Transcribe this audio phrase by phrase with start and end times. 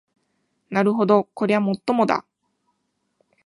[0.71, 2.25] なるほどこりゃもっともだ